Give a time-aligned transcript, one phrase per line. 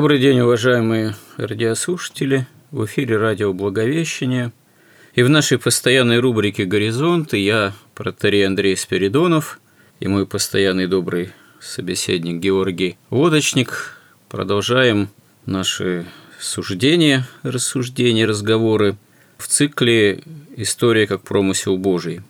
[0.00, 2.46] Добрый день, уважаемые радиослушатели.
[2.70, 4.50] В эфире радио «Благовещение».
[5.14, 9.60] И в нашей постоянной рубрике «Горизонты» я, протерей Андрей Спиридонов,
[10.00, 13.98] и мой постоянный добрый собеседник Георгий Лодочник
[14.30, 15.10] продолжаем
[15.44, 16.06] наши
[16.40, 18.96] суждения, рассуждения, разговоры
[19.36, 20.22] в цикле
[20.56, 22.22] «История как промысел Божий».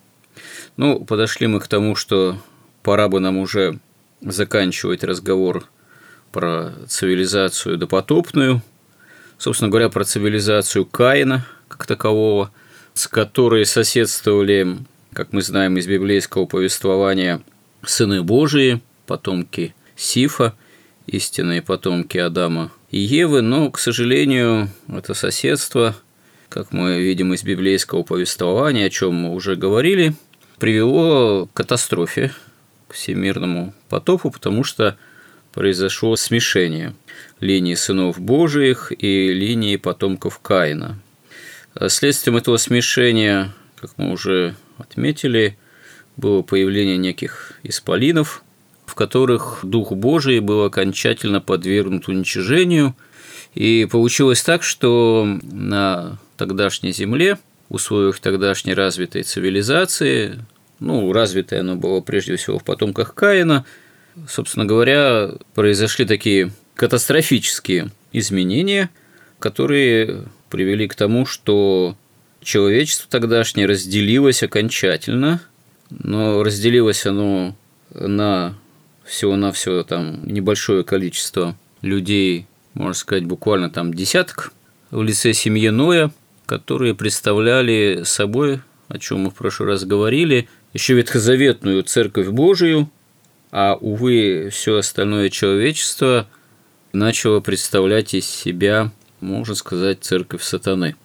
[0.77, 2.37] Ну, подошли мы к тому, что
[2.83, 3.79] пора бы нам уже
[4.23, 5.67] заканчивать разговор
[6.33, 8.63] про цивилизацию допотопную,
[9.39, 12.51] собственно говоря, про цивилизацию Каина как такового,
[12.95, 14.79] с которой соседствовали,
[15.13, 17.43] как мы знаем из библейского повествования,
[17.85, 20.55] сыны Божии, потомки Сифа,
[21.07, 25.95] истинные потомки Адама и Евы, но, к сожалению, это соседство,
[26.49, 30.15] как мы видим из библейского повествования, о чем мы уже говорили,
[30.59, 32.33] привело к катастрофе,
[32.89, 34.97] к всемирному потопу, потому что
[35.53, 36.95] произошло смешение
[37.41, 40.99] линии сынов Божиих и линии потомков Каина.
[41.89, 45.57] Следствием этого смешения, как мы уже отметили,
[46.17, 48.43] было появление неких исполинов,
[48.87, 52.95] в которых Дух Божий был окончательно подвергнут уничижению,
[53.55, 60.45] и получилось так, что на тогдашней земле, в условиях тогдашней развитой цивилизации,
[60.81, 63.65] ну, развитое оно было прежде всего в потомках Каина–
[64.29, 68.91] собственно говоря, произошли такие катастрофические изменения,
[69.39, 71.97] которые привели к тому, что
[72.43, 75.41] человечество тогдашнее разделилось окончательно,
[75.91, 77.55] но разделилось оно
[77.95, 78.55] на
[79.05, 84.53] всего-навсего там небольшое количество людей, можно сказать, буквально там десяток
[84.91, 86.11] в лице семьи Ноя,
[86.47, 92.91] которые представляли собой, о чем мы в прошлый раз говорили, еще ветхозаветную Церковь Божию,
[93.51, 96.29] а, увы, все остальное человечество
[96.93, 100.97] начало представлять из себя, можно сказать, церковь сатаны.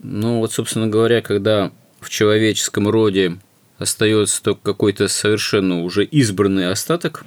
[0.00, 3.38] Ну вот, собственно говоря, когда в человеческом роде
[3.78, 7.24] остается только какой-то совершенно уже избранный остаток,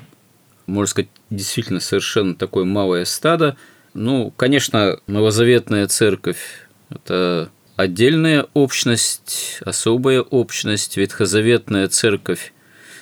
[0.65, 3.57] можно сказать, действительно совершенно такое малое стадо,
[3.93, 12.53] ну, конечно, новозаветная церковь– это отдельная общность, особая общность, ветхозаветная церковь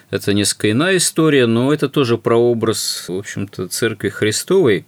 [0.09, 4.85] это несколько иная история, но это тоже прообраз, в общем-то, Церкви Христовой.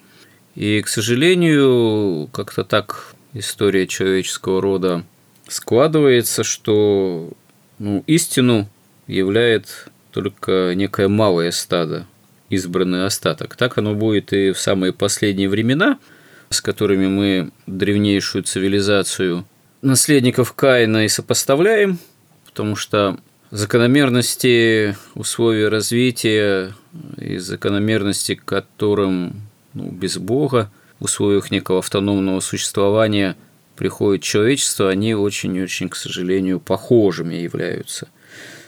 [0.56, 5.04] И, к сожалению, как-то так история человеческого рода
[5.48, 7.32] складывается, что
[7.80, 8.70] ну, истину
[9.08, 12.06] являет только некое малое стадо,
[12.50, 13.56] избранный остаток.
[13.56, 16.00] Так оно будет и в самые последние времена,
[16.50, 19.46] с которыми мы древнейшую цивилизацию
[19.82, 22.00] наследников Каина и сопоставляем,
[22.46, 23.18] потому что
[23.52, 26.76] закономерности условий развития
[27.18, 29.42] и закономерности, которым
[29.74, 33.36] ну, без Бога в условиях некого автономного существования
[33.76, 38.10] приходит человечество, они очень-очень, к сожалению, похожими являются.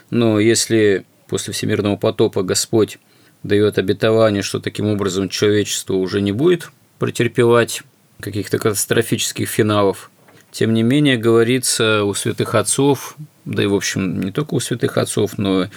[0.10, 2.98] Но если после всемирного потопа Господь
[3.44, 7.82] дает обетование, что таким образом человечество уже не будет претерпевать
[8.20, 10.12] каких-то катастрофических финалов,
[10.52, 13.16] тем не менее, говорится у святых отцов,
[13.46, 15.68] да и, в общем, не только у святых отцов, но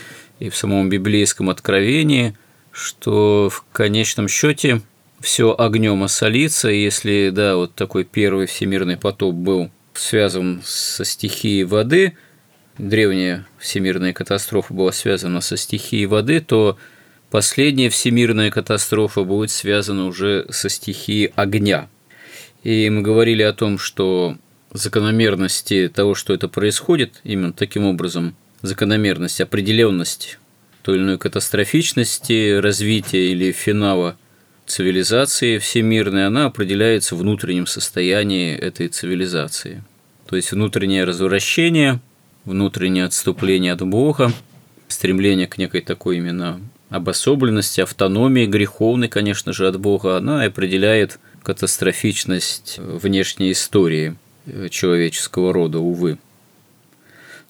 [0.41, 2.37] и в самом библейском откровении,
[2.73, 4.83] что в конечном счете
[5.21, 12.17] все огнем осолится, если, да, вот такой первый всемирный потоп был связан со стихией воды,
[12.77, 16.77] древняя всемирная катастрофа была связана со стихией воды, то
[17.31, 21.89] последняя всемирная катастрофа будет связана уже со стихией огня.
[22.65, 24.37] И мы говорили о том, что
[24.75, 30.39] закономерности того, что это происходит, именно таким образом, закономерность, определенность
[30.83, 34.19] той или иной катастрофичности, развития или финала
[34.67, 39.83] цивилизации всемирной, она определяется внутренним состоянием этой цивилизации.
[40.27, 42.01] То есть внутреннее развращение,
[42.45, 44.33] внутреннее отступление от Бога,
[44.89, 46.61] стремление к некой такой именно
[46.91, 54.17] обособленности, автономии, греховной, конечно же, от Бога, она определяет катастрофичность внешней истории
[54.71, 56.19] человеческого рода, увы.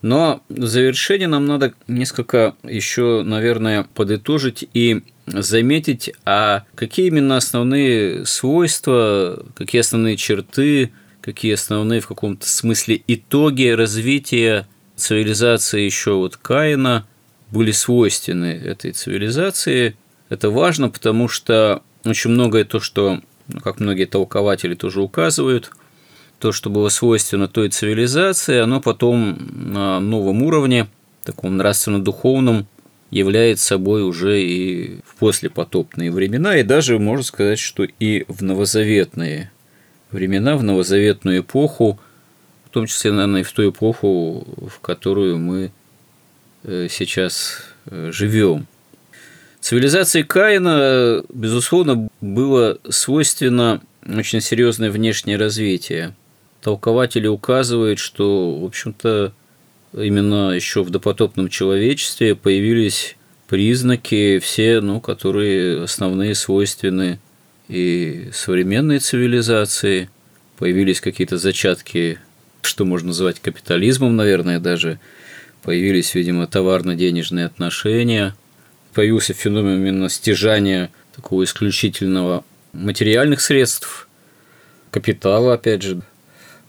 [0.03, 8.27] Но в завершение нам надо несколько еще, наверное, подытожить и заметить, а какие именно основные
[8.27, 10.93] свойства, какие основные черты,
[11.23, 17.07] какие основные в каком-то смысле итоги развития цивилизации еще вот Каина
[17.51, 19.97] были свойственны этой цивилизации.
[20.29, 25.71] Это важно, потому что очень многое то, что, ну, как многие толкователи тоже указывают,
[26.45, 30.89] то, что было свойственно той цивилизации, оно потом на новом уровне,
[31.25, 32.67] таком нравственно-духовном,
[33.11, 39.53] является собой уже и в послепотопные времена, и даже, можно сказать, что и в новозаветные
[40.11, 41.99] времена, в новозаветную эпоху,
[42.67, 45.73] в том числе, наверное, и в ту эпоху, в которую мы
[46.65, 48.67] э, сейчас э, живем.
[49.61, 56.15] Цивилизации Каина, безусловно, было свойственно очень серьезное внешнее развитие.
[56.65, 59.35] Толкователи указывают, что, в общем-то,
[59.93, 63.19] именно еще в допотопном человечестве появились
[63.49, 67.21] признаки все, ну, которые основные свойственны
[67.69, 70.09] и современной цивилизации,
[70.57, 72.19] появились какие-то зачатки,
[72.63, 74.99] что можно назвать капитализмом, наверное, даже,
[75.65, 78.35] появились, видимо, товарно-денежные отношения,
[78.95, 84.09] появился феномен именно стяжания такого исключительного материальных средств,
[84.91, 86.01] капитала, опять же,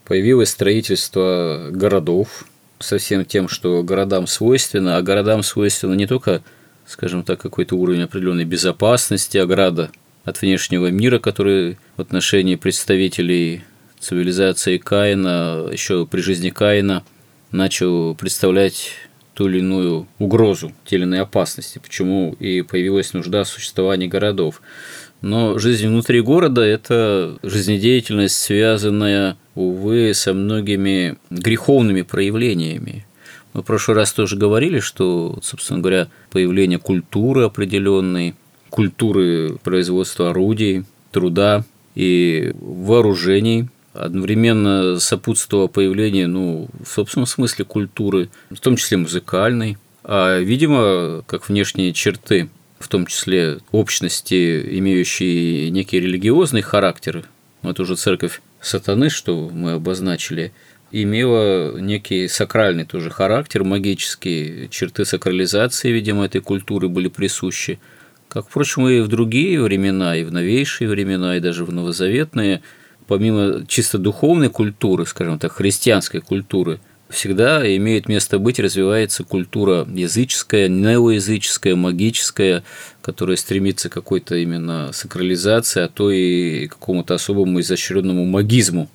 [0.06, 2.46] появилось строительство городов,
[2.80, 6.44] со всем тем, что городам свойственно, а городам свойственно не только,
[6.86, 9.92] скажем так, какой-то уровень определенной безопасности, ограда
[10.24, 13.64] от внешнего мира, который в отношении представителей
[14.00, 17.04] цивилизации Каина, еще при жизни Каина,
[17.52, 18.92] начал представлять
[19.34, 24.62] ту или иную угрозу, те или иные опасности, почему и появилась нужда в существовании городов.
[25.22, 33.06] Но жизнь внутри города– это жизнедеятельность, связанная, увы, со многими греховными проявлениями.
[33.54, 38.36] Мы в прошлый раз тоже говорили, что, собственно говоря, появление культуры определенной,
[38.70, 41.64] культуры производства орудий, труда
[41.96, 50.38] и вооружений одновременно сопутствовало появлению, ну, в собственном смысле культуры, в том числе музыкальной, а,
[50.40, 52.50] видимо, как внешние черты
[52.86, 57.26] в том числе общности, имеющие некий религиозный характер,
[57.64, 60.54] это уже церковь сатаны, что мы обозначили,
[60.92, 67.80] имела некий сакральный тоже характер, магические черты сакрализации, видимо, этой культуры были присущи.
[68.28, 72.62] Как, впрочем, и в другие времена, и в новейшие времена, и даже в новозаветные,
[73.08, 76.80] помимо чисто духовной культуры, скажем так, христианской культуры–
[77.10, 82.64] всегда имеет место быть, развивается культура языческая, неоязыческая, магическая,
[83.02, 88.90] которая стремится к какой-то именно сакрализации, а то и какому-то особому изощренному магизму,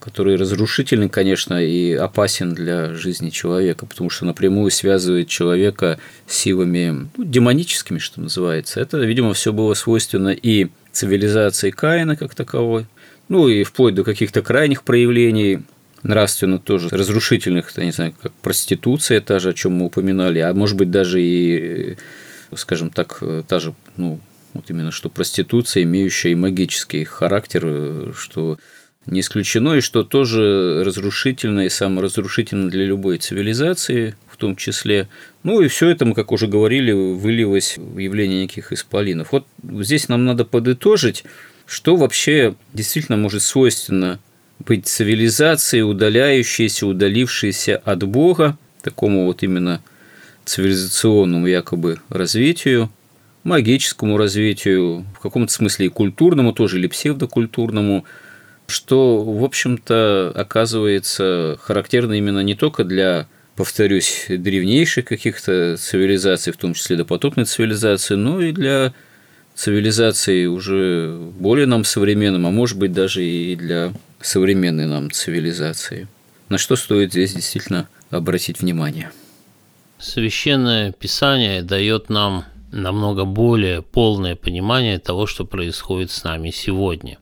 [0.00, 7.08] который разрушительный, конечно, и опасен для жизни человека, потому что напрямую связывает человека с силами
[7.16, 8.80] ну, демоническими, что называется.
[8.80, 12.86] Это, видимо, все было свойственно и цивилизации Каина как таковой,
[13.28, 15.62] ну и вплоть до каких-то крайних проявлений
[16.06, 20.54] нравственно тоже разрушительных, я не знаю, как проституция, та же, о чем мы упоминали, а
[20.54, 21.96] может быть даже и,
[22.54, 24.20] скажем так, та же, ну,
[24.54, 28.58] вот именно что проституция, имеющая и магический характер, что
[29.06, 35.08] не исключено, и что тоже разрушительно и саморазрушительно для любой цивилизации, в том числе.
[35.44, 39.30] Ну и все это, мы, как уже говорили, вылилось в явление неких исполинов.
[39.30, 41.24] Вот здесь нам надо подытожить,
[41.66, 44.18] что вообще действительно может свойственно
[44.58, 49.82] быть цивилизацией, удаляющейся, удалившейся от Бога, такому вот именно
[50.44, 52.90] цивилизационному якобы развитию,
[53.42, 58.04] магическому развитию, в каком-то смысле и культурному тоже, или псевдокультурному,
[58.66, 66.74] что, в общем-то, оказывается характерно именно не только для, повторюсь, древнейших каких-то цивилизаций, в том
[66.74, 68.92] числе допотопной цивилизации, но и для
[69.54, 76.08] цивилизаций уже более нам современным, а может быть даже и для современной нам цивилизации.
[76.48, 79.10] На что стоит здесь действительно обратить внимание?
[79.98, 87.18] Священное Писание дает нам намного более полное понимание того, что происходит с нами сегодня.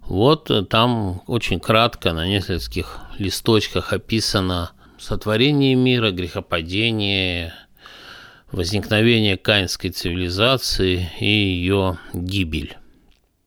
[0.00, 7.54] Вот там очень кратко на нескольких листочках описано сотворение мира, грехопадение,
[8.52, 12.76] возникновение каинской цивилизации и ее гибель.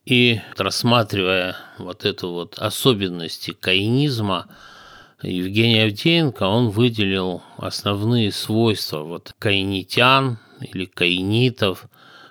[0.07, 4.47] И рассматривая вот эту вот особенности каинизма,
[5.21, 11.87] Евгений Авдеенко, он выделил основные свойства вот каинитян или каинитов,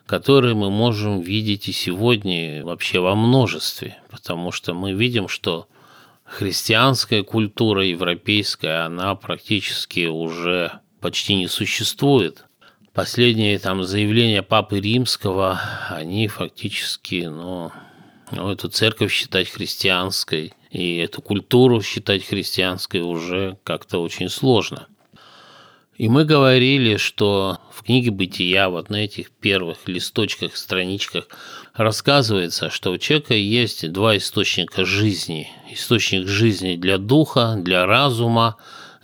[0.06, 5.68] которые мы можем видеть и сегодня вообще во множестве, потому что мы видим, что
[6.24, 12.45] христианская культура европейская, она практически уже почти не существует.
[12.96, 15.60] Последние там заявления Папы Римского,
[15.90, 17.70] они фактически, ну,
[18.32, 24.86] ну, эту церковь считать христианской и эту культуру считать христианской уже как-то очень сложно.
[25.98, 31.28] И мы говорили, что в книге «Бытия», вот на этих первых листочках, страничках,
[31.74, 35.50] рассказывается, что у человека есть два источника жизни.
[35.70, 38.56] Источник жизни для духа, для разума.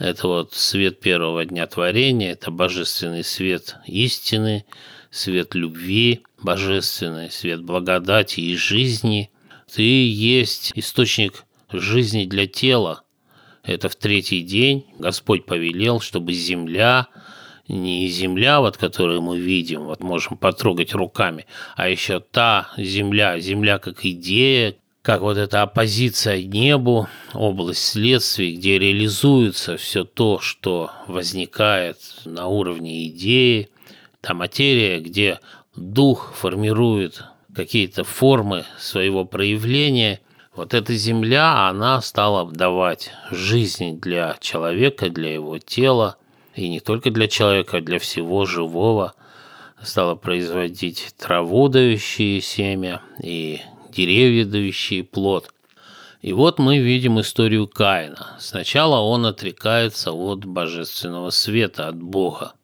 [0.03, 4.65] Это вот свет первого дня творения, это божественный свет истины,
[5.13, 9.31] свет любви, божественный свет благодати и жизни.
[9.73, 13.05] Ты есть источник жизни для тела,
[13.63, 17.07] это в третий день Господь повелел, чтобы земля,
[17.69, 23.79] не земля, вот которую мы видим, вот можем потрогать руками, а еще та земля, земля
[23.79, 31.99] как идея, как вот эта оппозиция небу, область следствий, где реализуется все то, что возникает
[32.25, 33.69] на уровне идеи,
[34.21, 35.41] та материя, где
[35.77, 40.21] дух формирует какие-то формы своего проявления–
[40.55, 46.17] вот эта земля, она стала давать жизнь для человека, для его тела,
[46.55, 49.15] и не только для человека, а для всего живого.
[49.83, 55.53] Стала производить траву, дающие семя, и деревья, дающие плод.
[56.21, 58.37] И вот мы видим историю Каина.
[58.39, 62.55] Сначала он отрекается от божественного света, от Бога.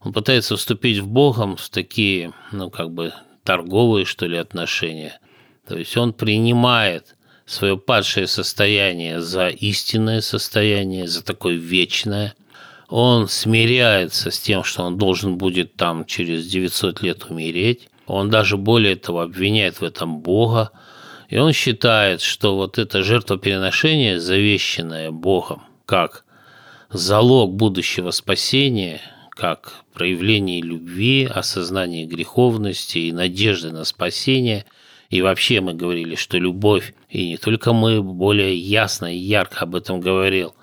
[0.00, 3.12] Он пытается вступить в Богом в такие, ну, как бы
[3.44, 5.20] торговые, что ли, отношения.
[5.66, 12.34] То есть он принимает свое падшее состояние за истинное состояние, за такое вечное.
[12.88, 17.88] Он смиряется с тем, что он должен будет там через 900 лет умереть.
[18.06, 20.70] Он даже более того обвиняет в этом Бога.
[21.28, 26.24] И он считает, что вот это жертвопереношение, завещанное Богом, как
[26.90, 34.64] залог будущего спасения, как проявление любви, осознание греховности и надежды на спасение–
[35.12, 39.74] и вообще мы говорили, что любовь, и не только мы, более ясно и ярко об
[39.74, 40.54] этом говорил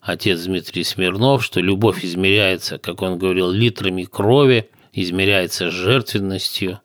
[0.00, 6.80] отец Дмитрий Смирнов, что любовь измеряется, как он говорил, литрами крови, измеряется жертвенностью.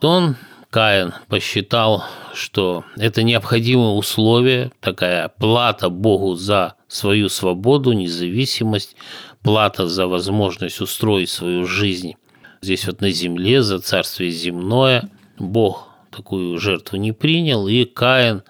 [0.00, 0.36] Он,
[0.70, 8.96] Каин, посчитал, что это необходимое условие, такая плата Богу за свою свободу, независимость,
[9.42, 12.14] плата за возможность устроить свою жизнь
[12.62, 15.10] здесь вот на земле, за царствие земное.
[15.38, 18.42] Бог такую жертву не принял, и Каин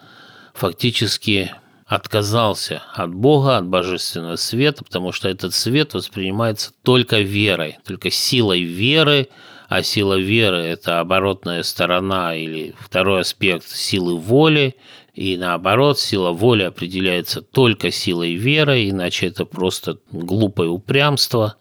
[0.53, 1.53] фактически
[1.95, 8.63] отказался от Бога, от божественного света, потому что этот свет воспринимается только верой, только силой
[8.63, 9.29] веры,
[9.69, 14.75] а сила веры– это оборотная сторона или второй аспект силы воли,
[15.13, 21.57] и наоборот, сила воли определяется только силой веры, иначе это просто глупое упрямство.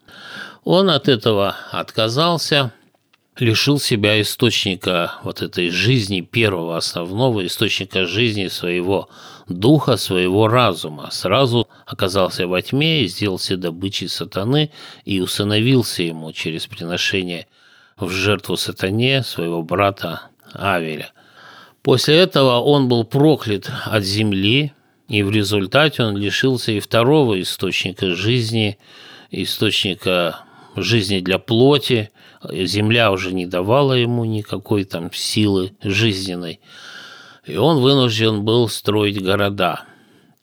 [0.64, 2.72] Он от этого отказался–
[3.42, 9.08] лишил себя источника вот этой жизни, первого основного источника жизни своего
[9.48, 11.10] духа, своего разума.
[11.10, 14.70] Сразу оказался во тьме и сделался добычей сатаны
[15.04, 17.46] и усыновился ему через приношение
[17.96, 20.22] в жертву сатане своего брата
[20.52, 21.10] Авеля.
[21.82, 24.72] После этого он был проклят от земли,
[25.08, 28.78] и в результате он лишился и второго источника жизни,
[29.30, 30.44] источника
[30.76, 32.10] жизни для плоти,
[32.50, 36.60] земля уже не давала ему никакой там силы жизненной,
[37.46, 39.84] и он вынужден был строить города.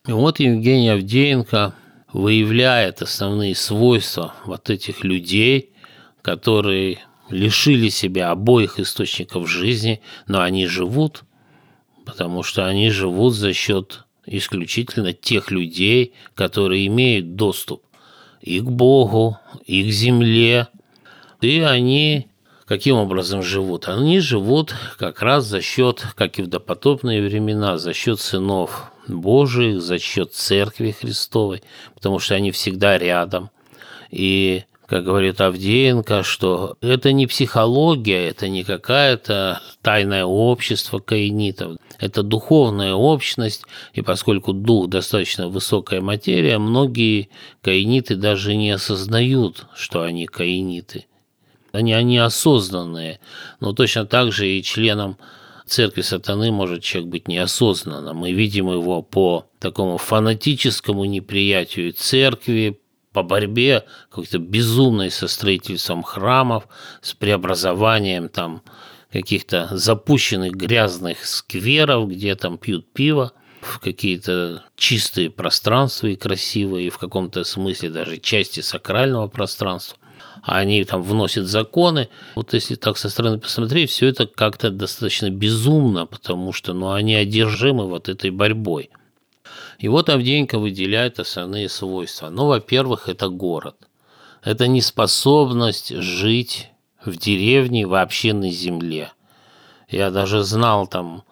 [0.08, 1.74] И вот Евгений Авдеенко
[2.14, 5.74] выявляет основные свойства вот этих людей,
[6.22, 11.24] которые лишили себя обоих источников жизни, но они живут,
[12.06, 17.84] потому что они живут за счет исключительно тех людей, которые имеют доступ
[18.42, 20.68] и к Богу, и к земле,
[21.42, 22.28] и они
[22.66, 23.88] каким образом живут?
[23.88, 29.82] Они живут как раз за счет, как и в допотопные времена, за счет сынов Божиих,
[29.82, 31.64] за счет Церкви Христовой,
[31.96, 33.50] потому что они всегда рядом.
[34.12, 42.24] И как говорит Авдеенко, что это не психология, это не какая-то тайное общество каинитов, это
[42.24, 47.30] духовная общность, и поскольку дух достаточно высокая материя, многие
[47.62, 51.06] каиниты даже не осознают, что они каиниты.
[51.72, 53.20] Они, они осознанные,
[53.60, 55.18] но точно так же и членам
[55.66, 58.18] церкви сатаны может человек быть неосознанным.
[58.18, 62.80] Мы видим его по такому фанатическому неприятию церкви,
[63.14, 66.68] по борьбе какой-то безумной со строительством храмов,
[67.02, 68.62] с преобразованием там
[69.12, 76.90] каких-то запущенных грязных скверов, где там пьют пиво, в какие-то чистые пространства и красивые, и
[76.90, 79.98] в каком-то смысле даже части сакрального пространства.
[80.42, 82.10] А они там вносят законы.
[82.36, 87.16] Вот если так со стороны посмотреть, все это как-то достаточно безумно, потому что ну, они
[87.16, 88.90] одержимы вот этой борьбой.
[89.80, 92.30] И вот Авдеенко выделяет основные свойства.
[92.30, 93.76] Ну, во-первых, это город.
[94.44, 96.70] Это неспособность жить
[97.04, 99.12] в деревне вообще на земле.
[99.90, 101.24] Я даже знал там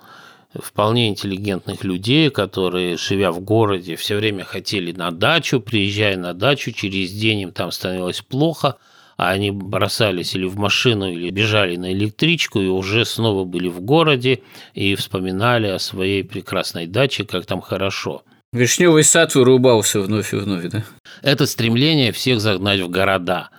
[0.54, 6.72] вполне интеллигентных людей, которые, живя в городе, все время хотели на дачу, приезжая на дачу,
[6.72, 8.78] через день им там становилось плохо,
[9.18, 13.82] а они бросались или в машину, или бежали на электричку, и уже снова были в
[13.82, 14.42] городе
[14.74, 20.70] и вспоминали о своей прекрасной даче, как там хорошо– Вишневый сад вырубался вновь и вновь,
[20.70, 20.86] да?
[21.22, 23.50] Это стремление всех загнать в города.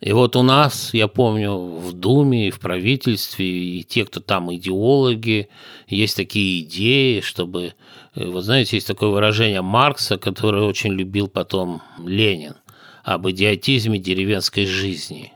[0.00, 4.54] И вот у нас, я помню, в Думе, и в правительстве, и те, кто там
[4.54, 5.48] идеологи,
[5.88, 7.74] есть такие идеи, чтобы...
[8.14, 12.54] Э, вот знаете, есть такое выражение Маркса, которое очень любил потом Ленин,
[13.08, 15.32] об идиотизме деревенской жизни.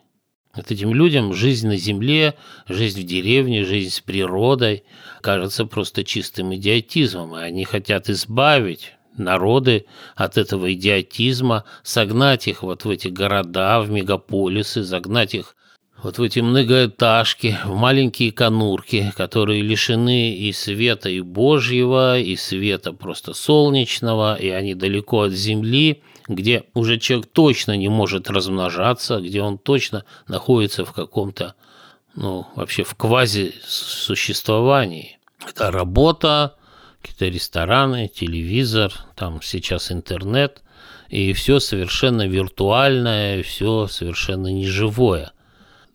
[0.55, 2.35] Вот этим людям жизнь на земле,
[2.69, 4.85] жизнь в деревне, жизнь с природой
[5.23, 9.87] кажется просто чистым идиотизмом, и они хотят избавить народы
[10.17, 15.57] от этого идиотизма, согнать их вот в эти города, в мегаполисы, загнать их
[16.03, 22.93] вот в эти многоэтажки, в маленькие конурки, которые лишены и света и Божьего, и света
[22.93, 29.43] просто солнечного, и они далеко от земли, где уже человек точно не может размножаться, где
[29.43, 31.57] он точно находится в каком-то,
[32.15, 35.19] ну, вообще в квази-существовании.
[35.47, 36.57] Это работа,
[37.01, 40.63] какие-то рестораны, телевизор, там сейчас интернет,
[41.09, 45.33] и все совершенно виртуальное, все совершенно неживое.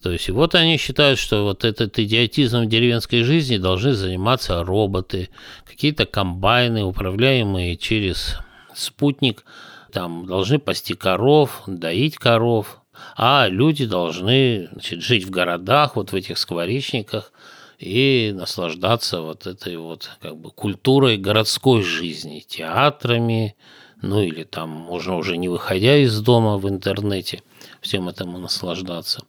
[0.02, 5.30] То есть вот они считают, что вот этот идиотизм деревенской жизни должны заниматься роботы,
[5.66, 8.36] какие-то комбайны, управляемые через
[8.76, 9.44] спутник,
[9.92, 12.82] там должны пасти коров, доить коров,
[13.16, 17.32] а люди должны значит, жить в городах, вот в этих скворечниках,
[17.80, 23.56] и наслаждаться вот этой вот как бы культурой городской жизни, театрами,
[24.02, 27.44] ну или там можно уже не выходя из дома в интернете
[27.82, 29.22] всем этому наслаждаться.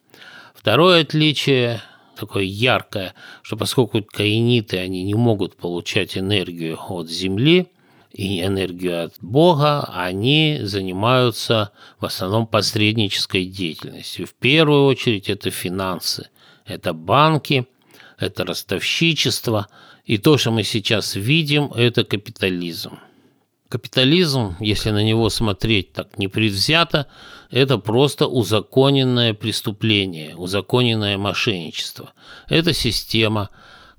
[0.54, 1.82] Второе отличие
[2.16, 7.68] такое яркое, что поскольку каиниты, они не могут получать энергию от Земли
[8.12, 14.26] и энергию от Бога, они занимаются в основном посреднической деятельностью.
[14.26, 16.28] В первую очередь это финансы,
[16.64, 17.66] это банки–
[18.18, 19.68] это ростовщичество,
[20.04, 22.98] и то, что мы сейчас видим, это капитализм.
[23.68, 27.06] Капитализм, если на него смотреть так непредвзято,
[27.50, 32.12] это просто узаконенное преступление, узаконенное мошенничество.
[32.48, 33.50] Это система,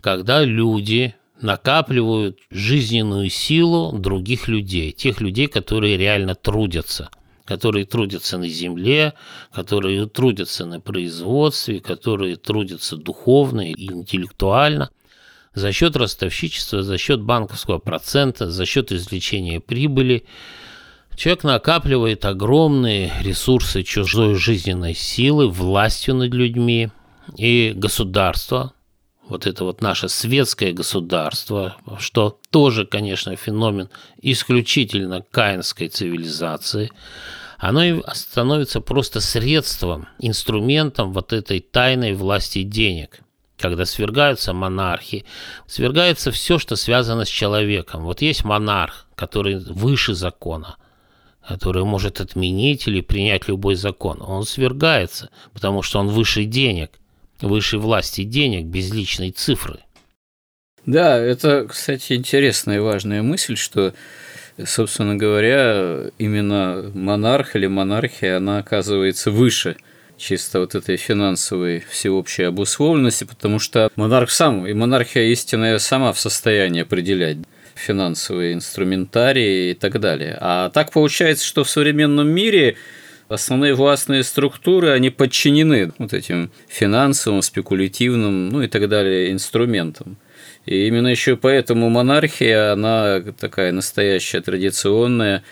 [0.01, 7.09] когда люди накапливают жизненную силу других людей, тех людей, которые реально трудятся–
[7.49, 9.15] которые трудятся на земле,
[9.51, 14.91] которые трудятся на производстве, которые трудятся духовно и интеллектуально,
[15.55, 20.25] за счет ростовщичества, за счет банковского процента, за счет извлечения прибыли.
[21.15, 26.89] Человек накапливает огромные ресурсы чужой жизненной силы, властью над людьми,
[27.35, 28.73] и государство,
[29.29, 33.89] вот это вот наше светское государство, что тоже, конечно, феномен
[34.21, 36.91] исключительно каинской цивилизации,
[37.57, 43.21] оно и становится просто средством, инструментом вот этой тайной власти денег–
[43.59, 45.25] когда свергаются монархи,
[45.67, 48.03] свергается все, что связано с человеком.
[48.03, 50.77] Вот есть монарх, который выше закона,
[51.45, 54.21] который может отменить или принять любой закон.
[54.21, 56.98] Он свергается, потому что он выше денег,
[57.41, 59.79] выше власти денег, без личной цифры.
[60.85, 63.93] Да, это, кстати, интересная и важная мысль, что
[64.65, 69.77] собственно говоря, именно монарх или монархия, она оказывается выше
[70.17, 76.19] чисто вот этой финансовой всеобщей обусловленности, потому что монарх сам, и монархия истинная сама в
[76.19, 77.37] состоянии определять
[77.75, 80.37] финансовые инструментарии и так далее.
[80.41, 82.75] А так получается, что в современном мире
[83.29, 90.17] Основные властные структуры, они подчинены вот этим финансовым, спекулятивным, ну и так далее инструментам.
[90.65, 95.43] И именно еще поэтому монархия, она такая настоящая, традиционная,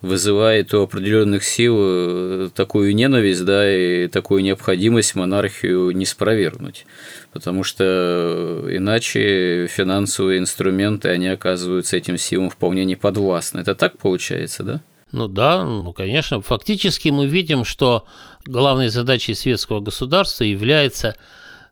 [0.00, 6.86] вызывает у определенных сил э, такую ненависть, да, и такую необходимость монархию не спровергнуть.
[7.32, 13.58] Потому что иначе финансовые инструменты, они оказываются этим силам вполне неподвластны.
[13.58, 14.82] Это так получается, да?
[15.14, 16.40] Ну да, ну конечно.
[16.42, 18.04] Фактически мы видим, что
[18.44, 21.16] главной задачей светского государства является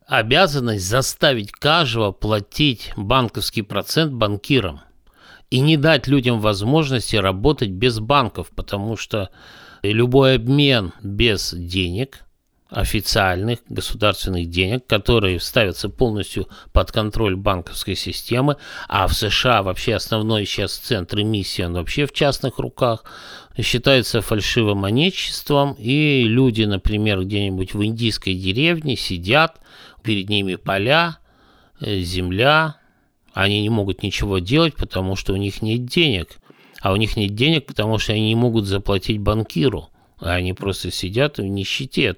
[0.07, 4.81] обязанность заставить каждого платить банковский процент банкирам–
[5.53, 9.29] и не дать людям возможности работать без банков, потому что
[9.83, 12.25] любой обмен без денег,
[12.73, 18.57] официальных государственных денег, которые ставятся полностью под контроль банковской системы,
[18.87, 23.03] а в США вообще основной сейчас центр эмиссии, он вообще в частных руках,
[23.59, 29.59] считается фальшивомонетчеством, и люди, например, где-нибудь в индийской деревне сидят,
[30.01, 31.19] перед ними поля,
[31.79, 32.77] э, земля,
[33.33, 36.39] они не могут ничего делать, потому что у них нет денег.
[36.81, 39.89] А у них нет денег, потому что они не могут заплатить банкиру.
[40.19, 42.15] А они просто сидят в нищете.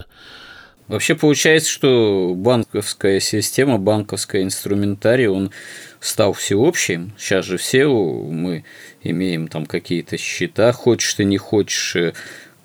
[0.88, 5.52] Вообще получается, что банковская система, банковская инструментарий, он
[6.00, 7.14] стал всеобщим.
[7.18, 8.66] Сейчас же все мы
[9.02, 12.14] имеем там какие-то счета, хочешь ты не хочешь, э,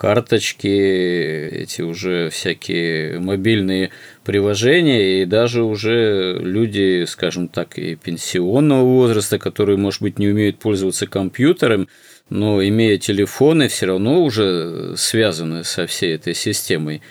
[0.00, 3.90] карточки, эти уже всякие мобильные
[4.24, 10.58] приложения, и даже уже люди, скажем так, и пенсионного возраста, которые, может быть, не умеют
[10.58, 11.86] пользоваться компьютером,
[12.30, 17.02] но имея телефоны, все равно уже связаны со всей этой системой.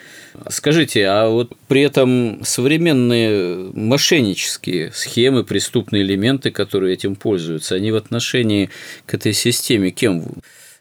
[0.47, 7.95] Скажите, а вот при этом современные мошеннические схемы, преступные элементы, которые этим пользуются, они в
[7.95, 8.69] отношении
[9.05, 10.25] к этой системе кем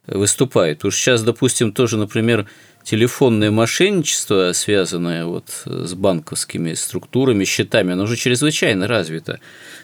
[0.07, 0.85] выступает.
[0.85, 2.47] Уж сейчас, допустим, тоже, например,
[2.83, 9.41] телефонное мошенничество, связанное вот с банковскими структурами, счетами, оно уже чрезвычайно развито.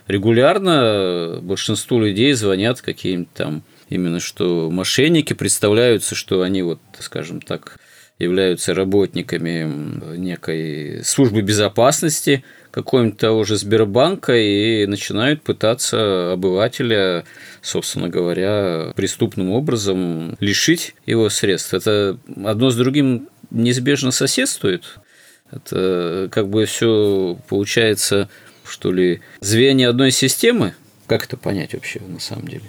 [0.07, 7.79] Регулярно большинству людей звонят какие-нибудь там именно что мошенники представляются, что они вот, скажем так,
[8.18, 17.24] являются работниками некой службы безопасности какого-нибудь того же Сбербанка и начинают пытаться обывателя,
[17.62, 21.74] собственно говоря, преступным образом лишить его средств.
[21.74, 24.98] Это одно с другим неизбежно соседствует.
[25.50, 28.29] Это как бы все получается,
[28.64, 30.74] что ли, звенья одной системы.
[31.07, 32.64] Как это понять вообще на самом деле?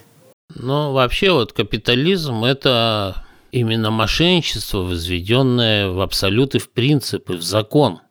[0.53, 3.24] Ну, вообще вот капитализм– это
[3.55, 8.01] именно мошенничество, возведенное в абсолюты, в принципы, в закон.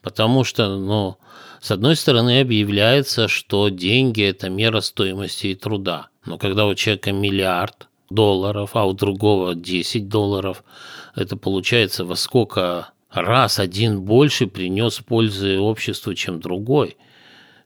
[0.00, 1.18] Потому что, ну,
[1.60, 6.08] с одной стороны, объявляется, что деньги– это мера стоимости и труда.
[6.24, 10.64] Но когда у человека миллиард долларов, а у другого 10 долларов,
[11.14, 16.96] это получается во сколько раз один больше принес пользы обществу, чем другой.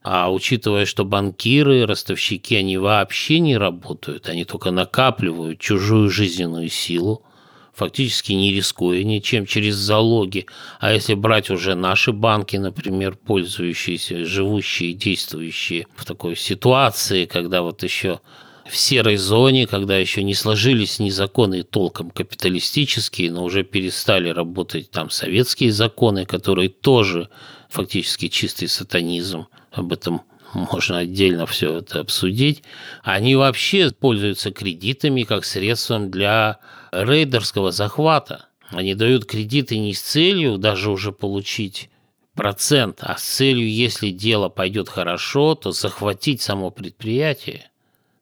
[0.05, 7.25] А учитывая, что банкиры, ростовщики, они вообще не работают, они только накапливают чужую жизненную силу,
[7.73, 10.47] фактически не рискуя ничем через залоги.
[10.81, 17.85] А если брать уже наши банки, например, пользующиеся, живущие, действующие в такой ситуации, когда вот
[17.85, 18.21] еще
[18.69, 24.91] в серой зоне, когда еще не сложились ни законы толком капиталистические, но уже перестали работать
[24.91, 27.29] там советские законы, которые тоже
[27.69, 30.23] фактически чистый сатанизм об этом
[30.55, 32.63] можно отдельно все это обсудить,
[33.03, 36.59] они вообще пользуются кредитами как средством для
[36.93, 38.47] рейдерского захвата.
[38.69, 41.91] Они дают кредиты не с целью даже уже получить
[42.35, 47.71] процент, а с целью, если дело пойдет хорошо, то захватить само предприятие.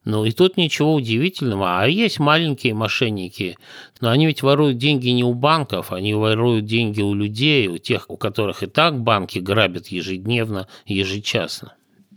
[0.03, 1.79] Ну и тут ничего удивительного.
[1.81, 3.57] А есть маленькие мошенники.
[3.99, 8.09] Но они ведь воруют деньги не у банков, они воруют деньги у людей, у тех,
[8.09, 11.75] у которых и так банки грабят ежедневно, ежечасно.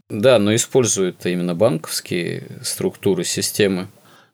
[0.09, 3.89] Да, но используют именно банковские структуры, системы.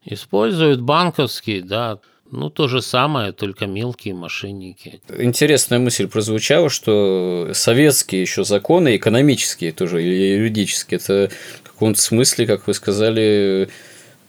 [0.05, 1.99] Используют банковские, да.
[2.31, 5.01] Ну, то же самое, только мелкие мошенники.
[5.17, 11.29] Интересная мысль прозвучала, что советские еще законы, экономические тоже, или юридические, это
[11.81, 13.67] каком-то смысле, как вы сказали,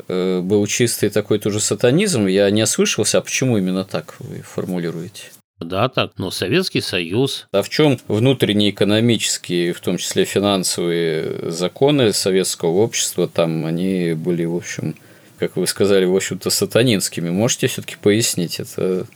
[0.09, 2.27] э, был чистый такой тоже сатанизм.
[2.27, 5.25] Я не ослышался, а почему именно так вы формулируете?
[5.61, 7.47] Да, так, но Советский Союз.
[7.53, 14.47] А в чем внутренние экономические, в том числе финансовые законы советского общества, там они были,
[14.47, 14.95] в общем,
[15.39, 17.29] как вы сказали, в общем-то, сатанинскими.
[17.29, 19.07] Можете все-таки пояснить это?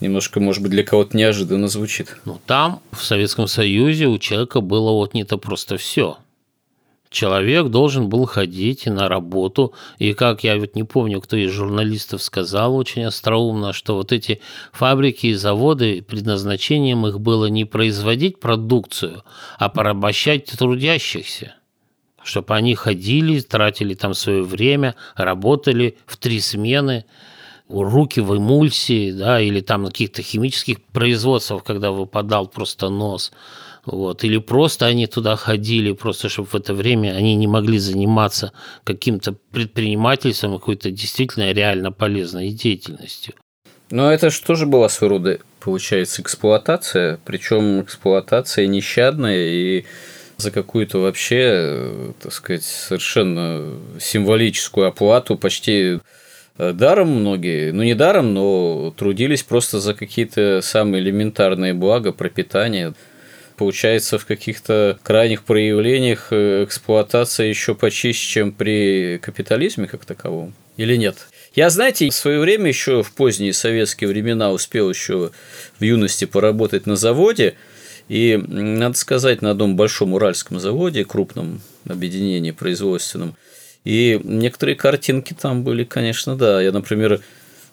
[0.00, 2.16] Немножко, может быть, для кого-то неожиданно звучит.
[2.24, 6.16] Ну, там, в Советском Союзе, у человека было отнято просто все
[7.12, 9.74] человек должен был ходить на работу.
[9.98, 14.40] И как я вот не помню, кто из журналистов сказал очень остроумно, что вот эти
[14.72, 19.22] фабрики и заводы, предназначением их было не производить продукцию,
[19.58, 21.54] а порабощать трудящихся
[22.24, 27.04] чтобы они ходили, тратили там свое время, работали в три смены,
[27.68, 33.32] руки в эмульсии, да, или там на каких-то химических производствах, когда выпадал просто нос–
[33.84, 34.24] вот.
[34.24, 38.52] Или просто они туда ходили, просто чтобы в это время они не могли заниматься
[38.84, 43.34] каким-то предпринимательством, какой-то действительно реально полезной деятельностью.
[43.90, 49.84] Но это же тоже была своего рода, получается, эксплуатация, причем эксплуатация нещадная и
[50.38, 55.98] за какую-то вообще, так сказать, совершенно символическую оплату почти
[56.58, 62.94] э, даром многие, ну не даром, но трудились просто за какие-то самые элементарные блага, пропитание
[63.54, 70.54] получается в каких-то крайних проявлениях э, эксплуатация еще почище, чем при капитализме как таковом?
[70.76, 71.28] Или нет?
[71.54, 75.32] Я, знаете, в свое время еще в поздние советские времена успел еще
[75.78, 77.54] в юности поработать на заводе,
[78.08, 83.36] и, надо сказать, на одном большом уральском заводе, крупном объединении производственном,
[83.84, 86.60] и некоторые картинки там были, конечно, да.
[86.60, 87.20] Я, например,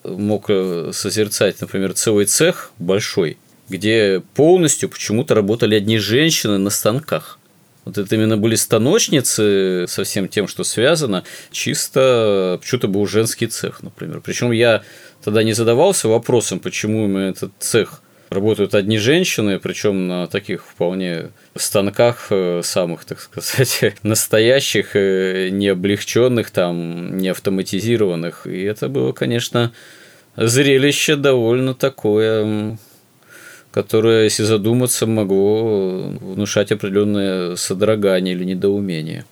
[0.03, 3.37] мог э, созерцать, например, целый цех большой–
[3.69, 7.39] где полностью почему-то работали одни женщины на станках.
[7.85, 13.81] Вот это именно были станочницы со всем тем, что связано, чисто почему-то был женский цех,
[13.81, 14.21] например.
[14.21, 14.83] Причем я
[15.23, 21.31] тогда не задавался вопросом, почему именно этот цех работают одни женщины, причем на таких вполне
[21.55, 28.45] станках э, самых, так сказать, настоящих, э, не облегченных, там, не автоматизированных.
[28.45, 29.73] И это было, конечно,
[30.35, 32.77] зрелище довольно такое
[33.71, 39.25] которое, если задуматься, могло внушать определенное содрогание или недоумение.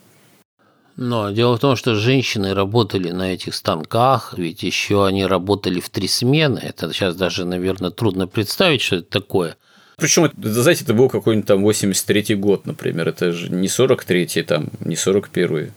[0.96, 5.90] Но дело в том, что женщины работали на этих станках, ведь еще они работали в
[5.90, 6.58] три смены.
[6.58, 9.56] Это сейчас даже, наверное, трудно представить, что это такое.
[9.96, 13.08] Причем, знаете, это был какой-нибудь там 83-й год, например.
[13.08, 15.70] Это же не 43-й, там, не 41-й.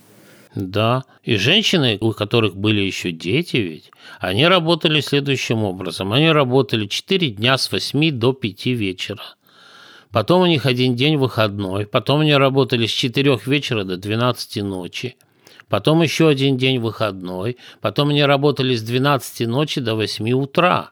[0.54, 6.12] Да, и женщины, у которых были еще дети ведь, они работали следующим образом.
[6.12, 9.22] Они работали 4 дня с 8 до 5 вечера.
[10.10, 11.86] Потом у них один день выходной.
[11.86, 15.16] Потом они работали с 4 вечера до 12 ночи.
[15.70, 17.56] Потом еще один день выходной.
[17.80, 20.90] Потом они работали с 12 ночи до 8 утра.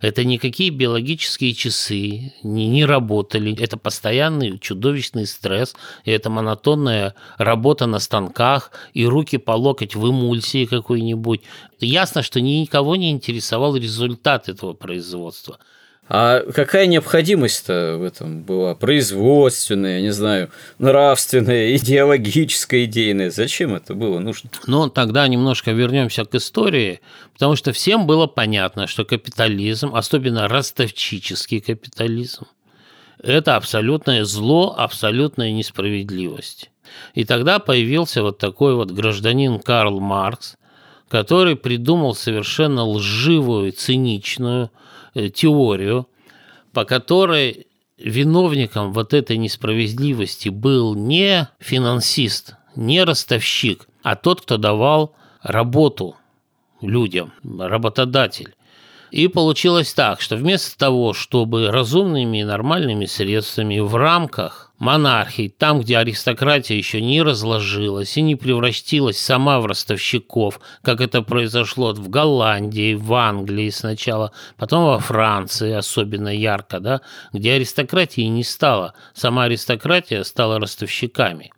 [0.00, 3.56] Это никакие биологические часы не, не работали.
[3.60, 5.74] Это постоянный чудовищный стресс.
[6.04, 11.42] И это монотонная работа на станках и руки по локоть в эмульсии какой-нибудь.
[11.80, 15.58] Ясно, что никого не интересовал результат этого производства.
[16.08, 18.74] А какая необходимость-то в этом была?
[18.76, 23.30] Производственная, не знаю, нравственная, идеологическая, идейная.
[23.30, 24.50] Зачем это было нужно?
[24.66, 27.00] Ну, тогда немножко вернемся к истории,
[27.32, 32.46] потому что всем было понятно, что капитализм, особенно ростовчический капитализм,
[33.20, 36.70] это абсолютное зло, абсолютная несправедливость.
[37.14, 40.56] И тогда появился вот такой вот гражданин Карл Маркс,
[41.08, 44.70] который придумал совершенно лживую, циничную
[45.34, 46.08] теорию,
[46.72, 47.66] по которой
[47.98, 56.16] виновником вот этой несправедливости был не финансист, не ростовщик, а тот, кто давал работу
[56.80, 58.54] людям, работодатель.
[59.10, 65.80] И получилось так, что вместо того, чтобы разумными и нормальными средствами в рамках монархии, там,
[65.80, 72.08] где аристократия еще не разложилась и не превратилась сама в ростовщиков, как это произошло в
[72.08, 77.00] Голландии, в Англии сначала, потом во Франции особенно ярко, да,
[77.32, 81.52] где аристократии не стало, сама аристократия стала ростовщиками.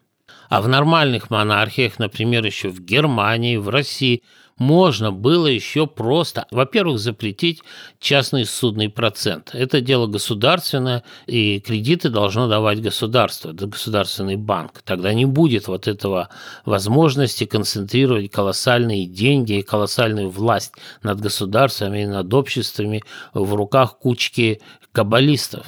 [0.49, 4.23] А в нормальных монархиях, например, еще в Германии, в России–
[4.59, 7.62] можно было еще просто, во-первых, запретить
[8.01, 9.51] частный судный процент.
[9.53, 14.83] Это дело государственное, и кредиты должно давать государство, государственный банк.
[14.85, 16.29] Тогда не будет вот этого
[16.64, 24.61] возможности концентрировать колоссальные деньги и колоссальную власть над государствами и над обществами в руках кучки
[24.92, 25.66] каббалистов.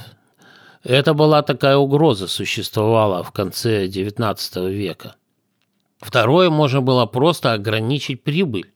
[0.82, 5.14] Это была такая угроза, существовала в конце XIX века.
[6.00, 8.72] Второе, можно было просто ограничить прибыль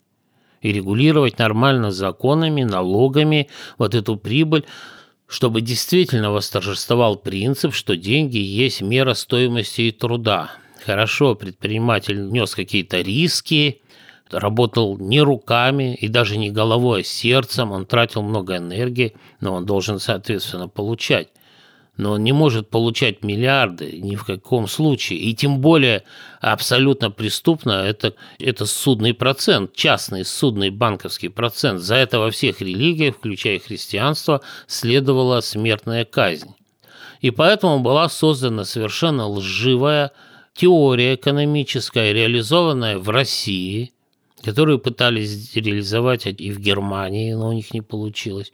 [0.65, 4.65] и регулировать нормально законами, налогами вот эту прибыль,
[5.27, 10.53] чтобы действительно восторжествовал принцип, что деньги есть мера стоимости и труда.
[10.83, 13.83] Хорошо, предприниматель нес какие-то риски,
[14.31, 19.67] работал не руками и даже не головой, а сердцем, он тратил много энергии, но он
[19.67, 21.29] должен, соответственно, получать.
[21.97, 25.21] Но он не может получать миллиарды ни в каком случае.
[25.21, 26.03] И тем более
[26.41, 31.81] абсолютно преступно это, это судный процент, частный судный банковский процент.
[31.81, 36.55] За это во всех религиях, включая христианство, следовала смертная казнь.
[37.21, 40.11] И поэтому была создана совершенно лживая
[40.55, 43.93] теория экономическая, реализованная в России,
[44.43, 48.53] которую пытались реализовать и в Германии, но у них не получилось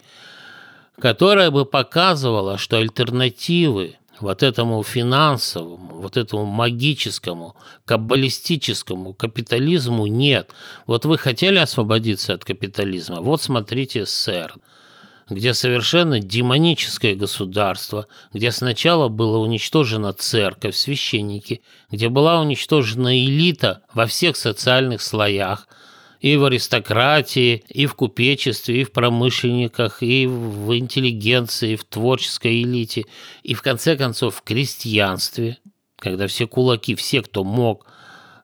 [1.01, 10.51] которая бы показывала, что альтернативы вот этому финансовому, вот этому магическому, каббалистическому капитализму нет.
[10.87, 13.23] Вот вы хотели освободиться от капитализма?
[13.23, 14.55] Вот смотрите СССР,
[15.31, 24.07] где совершенно демоническое государство, где сначала была уничтожена церковь, священники, где была уничтожена элита во
[24.07, 25.67] всех социальных слоях–
[26.21, 32.63] и в аристократии, и в купечестве, и в промышленниках, и в интеллигенции, и в творческой
[32.63, 33.07] элите,
[33.43, 35.59] и в конце концов в крестьянстве,
[35.99, 37.87] когда все кулаки, все, кто мог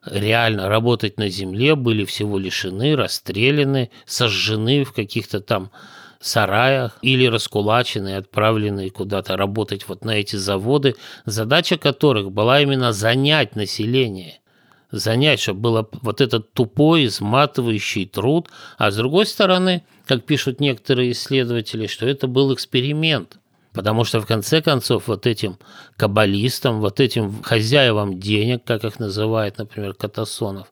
[0.05, 5.71] реально работать на земле, были всего лишены, расстреляны, сожжены в каких-то там
[6.19, 13.55] сараях или раскулачены, отправлены куда-то работать вот на эти заводы, задача которых была именно занять
[13.55, 14.39] население–
[14.91, 21.11] занять, чтобы было вот этот тупой, изматывающий труд, а с другой стороны, как пишут некоторые
[21.11, 23.37] исследователи, что это был эксперимент,
[23.73, 25.57] потому что в конце концов вот этим
[25.97, 30.71] каббалистам, вот этим хозяевам денег, как их называет, например, Катасонов,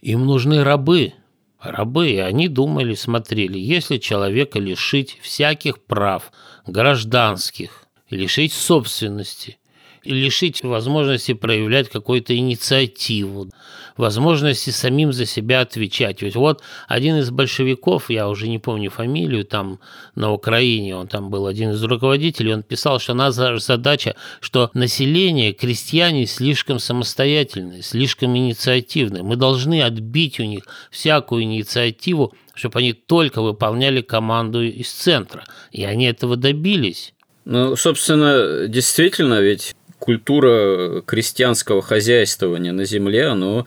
[0.00, 1.12] им нужны рабы,
[1.60, 6.32] рабы, и они думали, смотрели, если человека лишить всяких прав
[6.66, 9.59] гражданских, лишить собственности,
[10.02, 13.50] и лишить возможности проявлять какую-то инициативу,
[13.96, 16.22] возможности самим за себя отвечать.
[16.22, 19.78] Ведь вот один из большевиков, я уже не помню фамилию, там
[20.14, 25.52] на Украине, он там был один из руководителей, он писал, что наша задача, что население,
[25.52, 29.22] крестьяне слишком самостоятельные, слишком инициативные.
[29.22, 35.44] Мы должны отбить у них всякую инициативу, чтобы они только выполняли команду из центра.
[35.72, 37.14] И они этого добились.
[37.44, 43.66] Ну, собственно, действительно, ведь культура крестьянского хозяйствования на земле, оно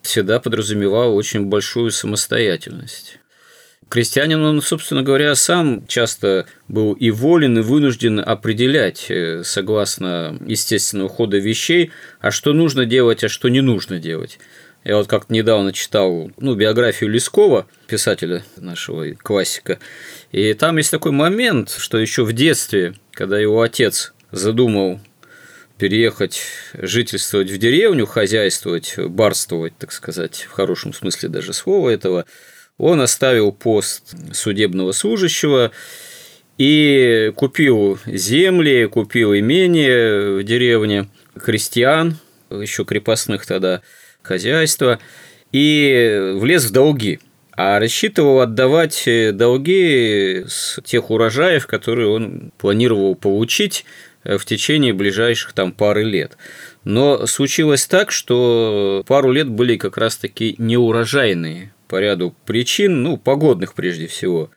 [0.00, 3.18] всегда подразумевало очень большую самостоятельность.
[3.90, 11.10] Крестьянин, он, собственно говоря, сам часто был и волен, и вынужден определять, э, согласно естественного
[11.10, 14.38] хода вещей, а что нужно делать, а что не нужно делать.
[14.82, 19.78] Я вот как-то недавно читал ну, биографию Лескова, писателя нашего классика,
[20.30, 25.00] и там есть такой момент, что еще в детстве, когда его отец задумал
[25.82, 26.42] переехать
[26.74, 32.24] жительствовать в деревню, хозяйствовать, барствовать, так сказать, в хорошем смысле даже слова этого,
[32.78, 35.72] он оставил пост судебного служащего
[36.56, 42.16] и купил земли, купил имение в деревне, крестьян,
[42.48, 43.82] еще крепостных тогда,
[44.22, 45.00] хозяйства,
[45.50, 47.18] и влез в долги–
[47.54, 55.52] а рассчитывал отдавать долги с тех урожаев, которые он планировал получить Э, в течение ближайших
[55.52, 56.36] там пары лет.
[56.84, 63.74] Но случилось так, что пару лет были как раз-таки неурожайные по ряду причин, ну, погодных
[63.74, 64.50] прежде всего.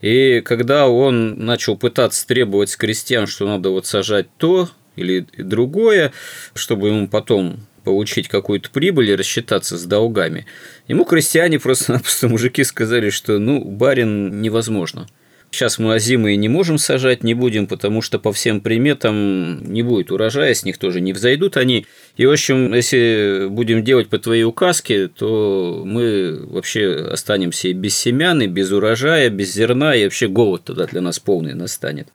[0.00, 6.12] И когда он начал пытаться требовать с крестьян, что надо вот сажать то или другое,
[6.54, 10.46] чтобы ему потом получить какую-то прибыль и рассчитаться с долгами,
[10.86, 15.08] ему крестьяне просто-напросто мужики сказали, что ну, барин невозможно–
[15.50, 20.10] Сейчас мы озимые не можем сажать, не будем, потому что по всем приметам не будет
[20.10, 21.86] урожая, с них тоже не взойдут они.
[22.16, 27.96] И, в общем, если будем делать по твоей указке, то мы вообще останемся и без
[27.96, 32.08] семян, и без урожая, без зерна, и вообще голод тогда для нас полный настанет.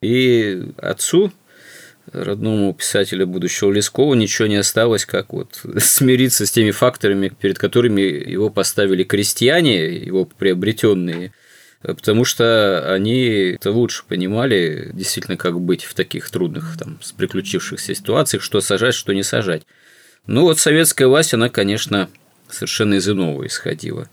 [0.00, 1.30] И отцу,
[2.12, 8.00] родному писателю будущего Лескова ничего не осталось, как вот смириться с теми факторами, перед которыми
[8.00, 11.32] его поставили крестьяне, его приобретенные
[11.82, 18.42] потому что они это лучше понимали действительно, как быть в таких трудных, там, приключившихся ситуациях,
[18.42, 19.62] что сажать, что не сажать.
[20.26, 22.10] Ну вот советская власть, она, конечно,
[22.48, 24.08] совершенно из иного исходила.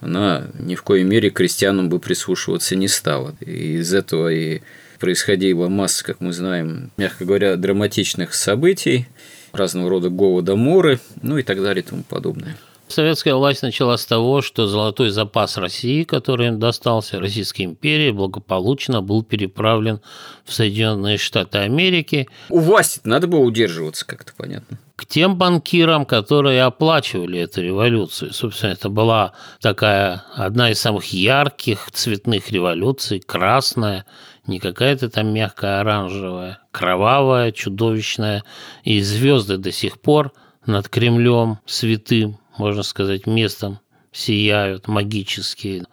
[0.00, 3.34] Она ни в коей мере крестьянам бы прислушиваться не стала.
[3.40, 4.60] И из этого и
[5.00, 9.08] происходила масса, как мы знаем, мягко говоря, драматичных событий,
[9.52, 12.56] разного рода голода, моры, ну и так далее и тому подобное.
[12.88, 19.02] Советская власть начала с того, что золотой запас России, который им достался Российской империи, благополучно
[19.02, 20.00] был переправлен
[20.44, 22.28] в Соединенные Штаты Америки.
[22.48, 24.78] У власти надо было удерживаться, как-то понятно.
[24.96, 28.32] К тем банкирам, которые оплачивали эту революцию.
[28.32, 34.06] Собственно, это была такая одна из самых ярких цветных революций, красная,
[34.46, 38.44] не какая-то там мягкая оранжевая, кровавая, чудовищная,
[38.82, 40.32] и звезды до сих пор
[40.66, 43.80] над Кремлем святым, можно сказать, местом
[44.12, 45.84] сияют магические.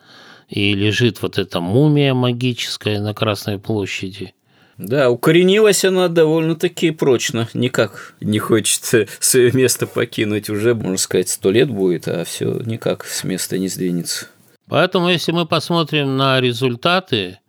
[0.49, 4.34] И лежит вот эта мумия магическая на Красной площади.
[4.78, 7.47] Да, укоренилась она довольно-таки прочно.
[7.53, 10.49] Никак не хочет свое место покинуть.
[10.49, 14.28] Уже, можно сказать, сто лет будет, а все никак с места не сдвинется.
[14.68, 17.39] Поэтому, если мы посмотрим на результаты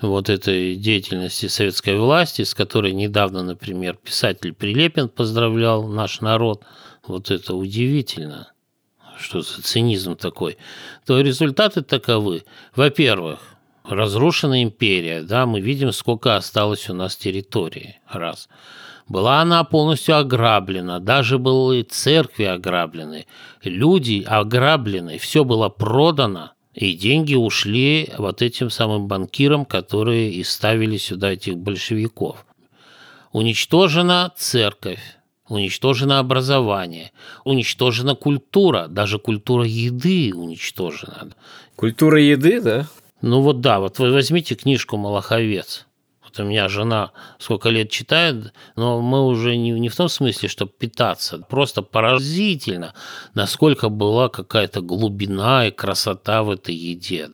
[0.00, 6.62] вот этой деятельности советской власти, с которой недавно, например, писатель Прилепин поздравлял наш народ,
[7.06, 8.52] вот это удивительно,
[9.18, 10.58] что за цинизм такой,
[11.04, 12.44] то результаты таковы.
[12.74, 13.40] Во-первых,
[13.84, 18.48] разрушена империя, да, мы видим, сколько осталось у нас территории, раз.
[19.08, 23.26] Была она полностью ограблена, даже были церкви ограблены,
[23.62, 30.96] люди ограблены, все было продано, и деньги ушли вот этим самым банкирам, которые и ставили
[30.96, 32.44] сюда этих большевиков.
[33.32, 35.15] Уничтожена церковь,
[35.48, 37.12] уничтожено образование,
[37.44, 41.28] уничтожена культура, даже культура еды уничтожена.
[41.76, 42.86] Культура еды, да?
[43.22, 45.86] Ну вот да, вот вы возьмите книжку «Малаховец».
[46.22, 50.48] Вот у меня жена сколько лет читает, но мы уже не, не в том смысле,
[50.48, 51.38] чтобы питаться.
[51.38, 52.94] Просто поразительно,
[53.34, 57.30] насколько была какая-то глубина и красота в этой еде.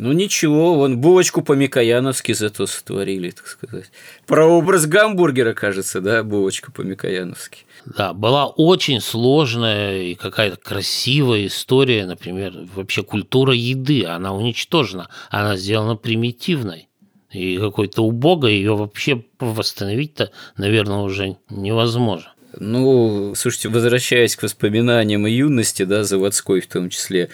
[0.00, 3.90] Ну ничего, вон булочку по-микояновски зато сотворили, так сказать.
[4.26, 7.64] Про образ гамбургера, кажется, да, булочка по-микояновски.
[7.84, 15.56] Да, была очень сложная и какая-то красивая история, например, вообще культура еды, она уничтожена, она
[15.56, 16.88] сделана примитивной.
[17.32, 22.32] И какой-то убогой ее вообще восстановить-то, наверное, уже невозможно.
[22.56, 27.28] Ну, слушайте, возвращаясь к воспоминаниям и юности, да, заводской в том числе,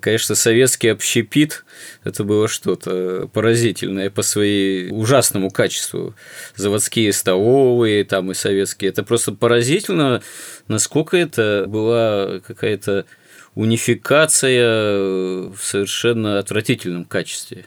[0.00, 1.64] конечно, советский общепит–
[2.04, 6.14] это было что-то поразительное по своей ужасному качеству.
[6.56, 10.22] Заводские столовые там и советские– это просто поразительно,
[10.66, 13.04] насколько это была какая-то
[13.54, 17.66] унификация в совершенно отвратительном качестве.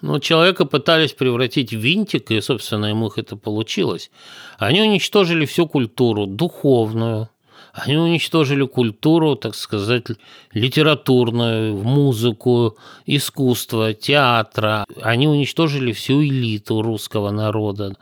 [0.00, 4.10] Ну, человека пытались превратить в винтик, и, собственно, ему это получилось.
[4.58, 7.28] Они уничтожили всю культуру, духовную,
[7.72, 10.06] они уничтожили культуру, так сказать,
[10.52, 12.76] литературную, музыку,
[13.06, 14.84] искусство, театра.
[15.00, 17.94] Они уничтожили всю элиту русского народа.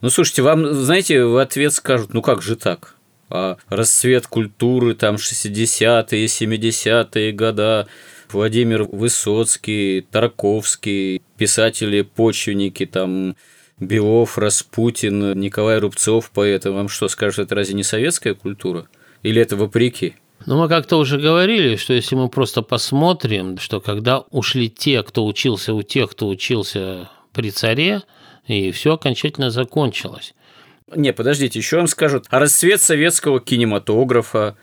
[0.00, 2.94] Ну, слушайте, вам, знаете, в ответ скажут, ну как же так?
[3.28, 7.86] А расцвет культуры, там, 60-е, 70-е года,
[8.32, 13.36] Владимир Высоцкий, Тарковский, писатели-почвенники, там,
[13.78, 18.86] Белов, Распутин, Николай Рубцов, поэты, вам что, скажут, это разве не советская культура?
[19.22, 20.14] Или это вопреки?
[20.46, 25.26] Ну, мы как-то уже говорили, что если мы просто посмотрим, что когда ушли те, кто
[25.26, 28.02] учился у тех, кто учился при царе,
[28.46, 30.34] и все окончательно закончилось.
[30.94, 34.56] Не, подождите, еще вам скажут, а расцвет советского кинематографа,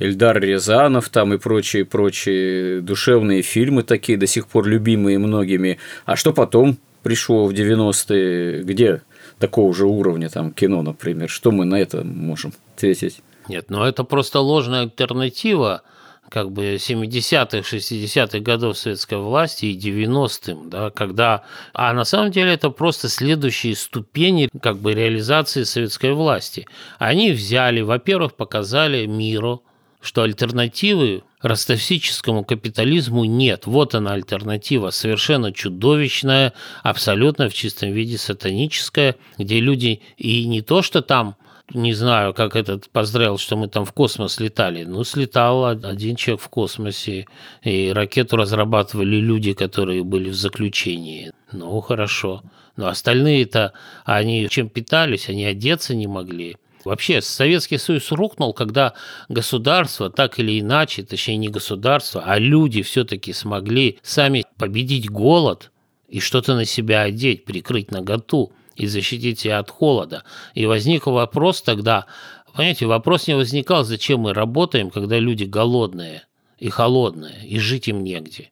[0.00, 5.78] Эльдар Рязанов там и прочие-прочие душевные фильмы такие, до сих пор любимые многими.
[6.06, 8.62] А что потом пришло в 90-е?
[8.62, 9.02] Где
[9.38, 11.28] такого же уровня там кино, например?
[11.28, 13.20] Что мы на это можем ответить?
[13.48, 15.82] Нет, но это просто ложная альтернатива
[16.30, 21.42] как бы 70-х, 60-х годов советской власти и 90-м, да, когда...
[21.72, 26.66] А на самом деле это просто следующие ступени как бы реализации советской власти.
[26.98, 29.64] Они взяли, во-первых, показали миру,
[30.00, 33.66] что альтернативы ростовсическому капитализму нет.
[33.66, 40.82] Вот она альтернатива, совершенно чудовищная, абсолютно в чистом виде сатаническая, где люди и не то,
[40.82, 41.36] что там
[41.72, 44.82] не знаю, как этот поздравил, что мы там в космос летали.
[44.82, 47.26] Ну, слетал один человек в космосе,
[47.62, 51.32] и ракету разрабатывали люди, которые были в заключении.
[51.52, 52.42] Ну, хорошо.
[52.76, 53.72] Но остальные-то,
[54.04, 56.56] они чем питались, они одеться не могли.
[56.90, 58.94] Вообще Советский Союз рухнул, когда
[59.28, 65.70] государство так или иначе, точнее не государство, а люди все-таки смогли сами победить голод
[66.08, 70.24] и что-то на себя одеть, прикрыть наготу и защитить себя от холода.
[70.54, 72.06] И возник вопрос тогда,
[72.52, 76.24] понимаете, вопрос не возникал, зачем мы работаем, когда люди голодные
[76.58, 78.50] и холодные, и жить им негде.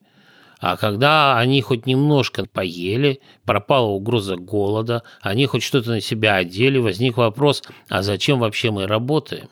[0.60, 6.78] А когда они хоть немножко поели, пропала угроза голода, они хоть что-то на себя одели,
[6.78, 9.48] возник вопрос, а зачем вообще мы работаем?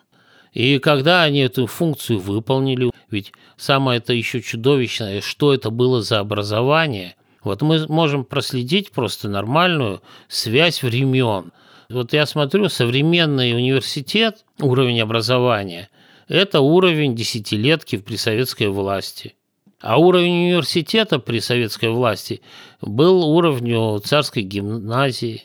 [0.52, 6.18] И когда они эту функцию выполнили, ведь самое это еще чудовищное, что это было за
[6.18, 11.52] образование, вот мы можем проследить просто нормальную связь времен.
[11.88, 15.88] Вот я смотрю, современный университет, уровень образования,
[16.26, 19.35] это уровень десятилетки при советской власти.
[19.80, 22.40] А уровень университета при советской власти
[22.80, 25.44] был уровню царской гимназии.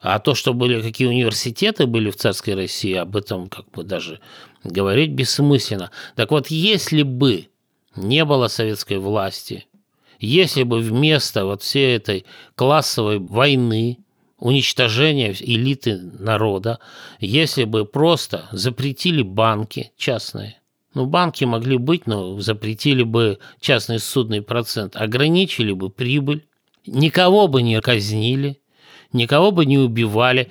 [0.00, 4.20] А то, что были какие университеты были в царской России, об этом как бы даже
[4.64, 5.90] говорить бессмысленно.
[6.16, 7.48] Так вот, если бы
[7.96, 9.66] не было советской власти,
[10.18, 13.98] если бы вместо вот всей этой классовой войны,
[14.38, 16.78] уничтожения элиты народа,
[17.20, 20.59] если бы просто запретили банки частные,
[20.94, 26.46] ну, банки могли быть, но запретили бы частный судный процент, ограничили бы прибыль,
[26.86, 28.60] никого бы не казнили,
[29.12, 30.50] никого бы не убивали.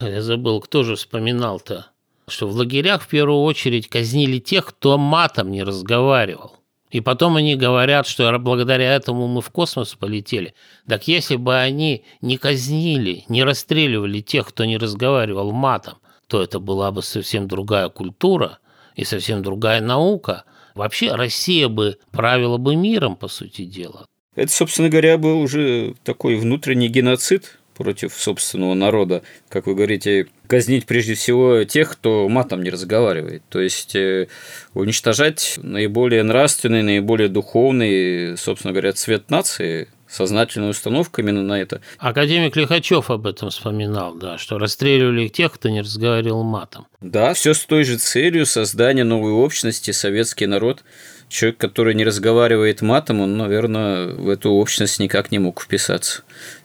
[0.00, 1.86] Я забыл, кто же вспоминал-то,
[2.28, 6.56] что в лагерях в первую очередь казнили тех, кто матом не разговаривал.
[6.90, 10.54] И потом они говорят, что благодаря этому мы в космос полетели.
[10.86, 15.94] Так если бы они не казнили, не расстреливали тех, кто не разговаривал матом,
[16.26, 18.58] то это была бы совсем другая культура
[18.96, 20.44] и совсем другая наука.
[20.74, 24.06] Вообще Россия бы правила бы миром, по сути дела.
[24.34, 30.86] Это, собственно говоря, был уже такой внутренний геноцид против собственного народа, как вы говорите, казнить
[30.86, 34.28] прежде всего тех, кто матом не разговаривает, то есть э,
[34.74, 41.80] уничтожать наиболее нравственный, наиболее духовный, собственно говоря, цвет нации, сознательная установка именно на это.
[41.98, 46.86] Академик Лихачев об этом вспоминал, да, что расстреливали тех, кто не разговаривал матом.
[47.00, 50.84] Да, все с той же целью создания новой общности, советский народ.
[51.28, 56.22] Человек, который не разговаривает матом, он, наверное, в эту общность никак не мог вписаться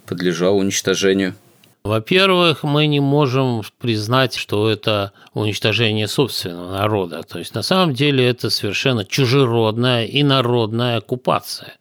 [0.07, 1.35] подлежал уничтожению?
[1.83, 7.23] Во-первых, мы не можем признать, что это уничтожение собственного народа.
[7.23, 11.75] То есть на самом деле это совершенно чужеродная и народная оккупация.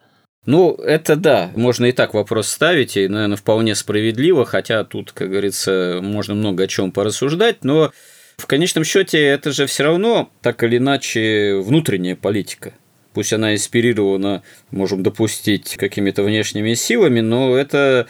[0.46, 5.28] Ну, это да, можно и так вопрос ставить, и, наверное, вполне справедливо, хотя тут, как
[5.30, 7.92] говорится, можно много о чем порассуждать, но
[8.36, 12.72] в конечном счете это же все равно так или иначе внутренняя политика.
[13.12, 18.06] Пусть она инспирирована, можем допустить, какими-то внешними силами, но это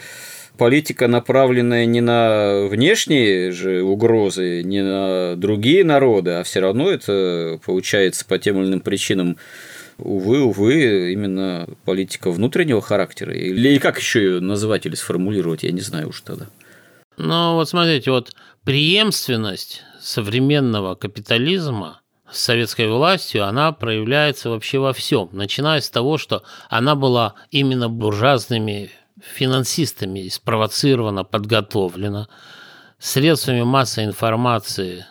[0.57, 7.59] политика, направленная не на внешние же угрозы, не на другие народы, а все равно это
[7.65, 9.37] получается по тем или иным причинам
[9.97, 13.33] увы, увы, именно политика внутреннего характера.
[13.33, 16.47] Или как еще ее называть или сформулировать, я не знаю уж тогда.
[17.17, 18.33] Ну, вот смотрите, вот
[18.63, 26.43] преемственность современного капитализма с советской властью, она проявляется вообще во всем, начиная с того, что
[26.69, 28.91] она была именно буржуазными
[29.21, 32.27] финансистами спровоцирована, подготовлена,
[32.99, 35.05] средствами массовой информации,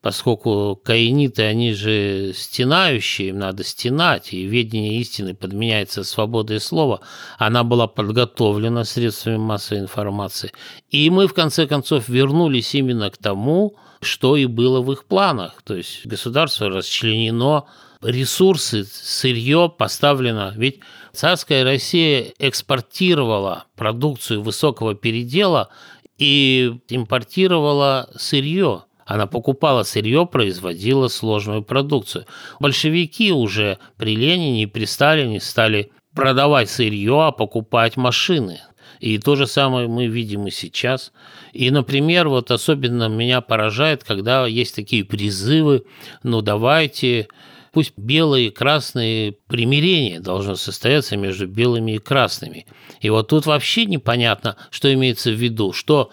[0.00, 7.00] поскольку каиниты, они же стенающие, им надо стенать, и ведение истины подменяется свободой слова,
[7.38, 10.52] она была подготовлена средствами массовой информации.
[10.90, 15.62] И мы, в конце концов, вернулись именно к тому, что и было в их планах.
[15.62, 17.64] То есть государство расчленено,
[18.00, 20.52] ресурсы, сырье поставлено.
[20.56, 20.80] Ведь
[21.12, 25.70] царская Россия экспортировала продукцию высокого передела
[26.18, 28.84] и импортировала сырье.
[29.08, 32.26] Она покупала сырье, производила сложную продукцию.
[32.60, 38.60] Большевики уже при Ленине и при Сталине стали продавать сырье, а покупать машины.
[39.00, 41.12] И то же самое мы видим и сейчас.
[41.54, 45.84] И, например, вот особенно меня поражает, когда есть такие призывы,
[46.22, 47.28] ну давайте,
[47.72, 52.66] пусть белые и красные примирения должно состояться между белыми и красными.
[53.00, 56.10] И вот тут вообще непонятно, что имеется в виду, что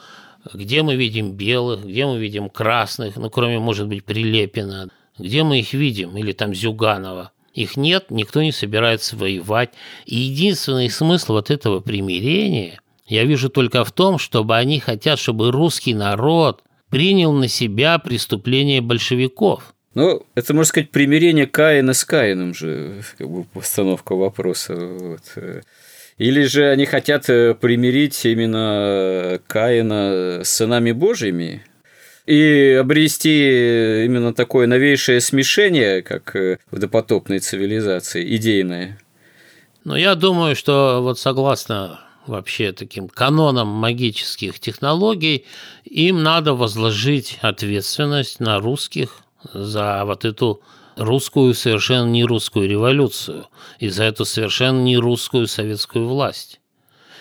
[0.53, 5.59] где мы видим белых, где мы видим красных, ну, кроме, может быть, Прилепина, где мы
[5.59, 7.31] их видим, или там Зюганова.
[7.53, 9.71] Их нет, никто не собирается воевать.
[10.05, 15.51] И единственный смысл вот этого примирения я вижу только в том, чтобы они хотят, чтобы
[15.51, 19.73] русский народ принял на себя преступление большевиков.
[19.93, 24.75] Ну, это, можно сказать, примирение Каина с Каином же, как бы постановка вопроса.
[24.75, 25.21] Вот.
[26.17, 31.63] Или же они хотят э, примирить именно Каина с сынами Божьими,
[32.25, 38.97] и обрести именно такое новейшее смешение, как э, в допотопной цивилизации, идейное.
[39.83, 45.45] Но я думаю, что вот согласно вообще таким канонам магических технологий,
[45.83, 49.19] им надо возложить ответственность на русских
[49.53, 50.61] за вот эту
[50.95, 53.47] русскую совершенно не русскую революцию
[53.79, 56.59] и за эту совершенно не русскую советскую власть.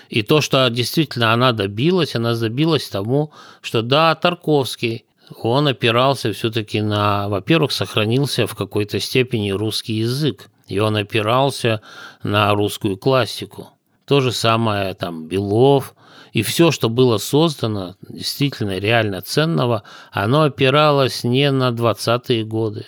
[0.09, 5.07] И то, что действительно она добилась, она добилась тому, что да, Тарковский,
[5.43, 11.81] он опирался все-таки на, во-первых, сохранился в какой-то степени русский язык, и он опирался
[12.23, 13.71] на русскую классику.
[14.05, 15.95] То же самое там Белов,
[16.33, 22.87] и все, что было создано, действительно реально ценного, оно опиралось не на 20-е годы,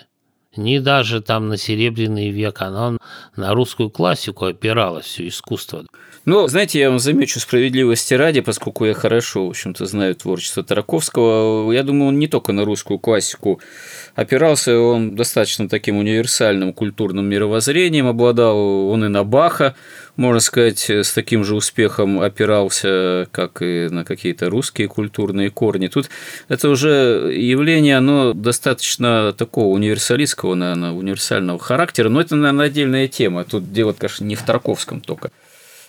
[0.56, 2.98] ни даже там на Серебряный век, оно
[3.36, 5.84] на русскую классику опиралось все искусство.
[6.24, 11.70] Ну, знаете, я вам замечу справедливости ради, поскольку я хорошо, в общем-то, знаю творчество Тараковского.
[11.70, 13.60] Я думаю, он не только на русскую классику
[14.16, 18.56] опирался, он достаточно таким универсальным культурным мировоззрением обладал.
[18.88, 19.76] Он и на Баха,
[20.16, 25.86] можно сказать, с таким же успехом опирался, как и на какие-то русские культурные корни.
[25.86, 26.08] Тут
[26.48, 33.44] это уже явление, оно достаточно такого универсалистского, наверное, универсального характера, но это, наверное, отдельная тема.
[33.44, 35.30] Тут дело, конечно, не в Тарковском только.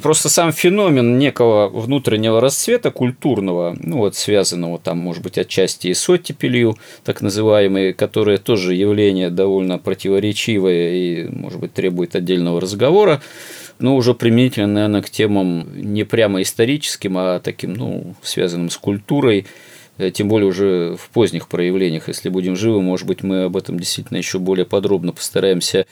[0.01, 5.95] Просто сам феномен некого внутреннего расцвета культурного, ну вот связанного там, может быть, отчасти и
[5.95, 13.21] с оттепелью, так называемой, которое тоже явление довольно противоречивое и, может быть, требует отдельного разговора,
[13.79, 19.47] но уже применительно, наверное, к темам не прямо историческим, а таким, ну, связанным с культурой,
[19.97, 22.07] э, тем более уже в поздних проявлениях.
[22.07, 25.87] Если будем живы, может быть, мы об этом действительно еще более подробно постараемся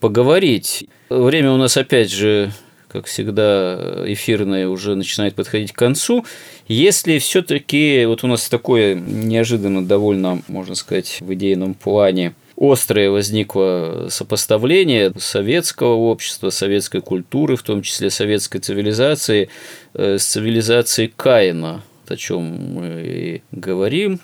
[0.00, 0.86] поговорить.
[1.10, 2.52] Время у нас опять же
[2.90, 6.24] как всегда, эфирное уже начинает подходить к концу.
[6.66, 14.08] Если все-таки вот у нас такое неожиданно довольно, можно сказать, в идейном плане острое возникло
[14.10, 19.48] сопоставление советского общества, советской культуры, в том числе советской цивилизации,
[19.94, 22.42] э, с цивилизацией Каина, о чем
[22.74, 24.20] мы и говорим.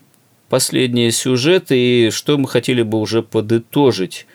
[0.48, 4.26] Последние сюжеты, и что мы хотели бы уже подытожить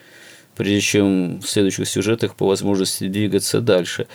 [0.56, 4.06] прежде чем в следующих сюжетах по возможности двигаться дальше.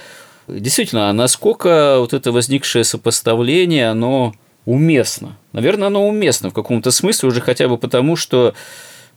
[0.47, 4.33] Действительно, а насколько вот это возникшее сопоставление, оно
[4.65, 5.37] уместно?
[5.51, 8.53] Наверное, оно уместно в каком-то смысле уже хотя бы потому, что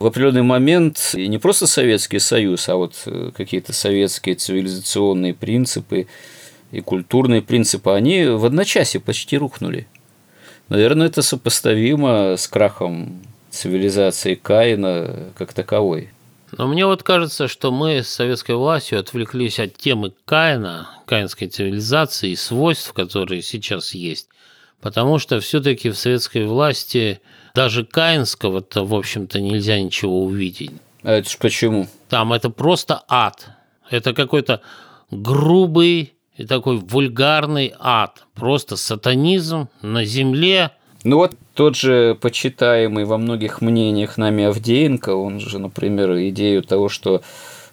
[0.01, 6.07] в определенный момент и не просто Советский Союз, а вот э, какие-то советские цивилизационные принципы
[6.73, 9.87] и культурные принципы, они в одночасье почти рухнули.
[10.69, 16.11] Наверное, это сопоставимо с крахом цивилизации Каина как таковой.
[16.53, 22.31] Но мне вот кажется, что мы с советской властью отвлеклись от темы Каина, каинской цивилизации
[22.31, 24.29] и свойств, которые сейчас есть,
[24.81, 27.21] потому что все-таки в советской власти
[27.55, 30.73] даже каинского-то, в общем-то, нельзя ничего увидеть.
[31.03, 31.89] А это ж почему?
[32.09, 33.49] Там это просто ад.
[33.89, 34.61] Это какой-то
[35.11, 38.25] грубый и такой вульгарный ад.
[38.35, 40.73] Просто сатанизм на земле.
[41.03, 46.91] Ну вот тот же почитаемый во многих мнениях нами Авдеенко, он же, например, идею того,
[46.91, 47.23] что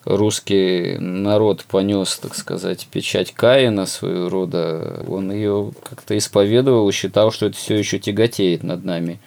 [0.06, 7.48] русский народ понес, так сказать, печать Каина своего рода, он ее как-то исповедовал считал, что
[7.48, 9.20] это все еще тяготеет над нами.